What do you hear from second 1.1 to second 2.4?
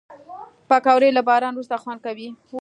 له باران وروسته خوند کوي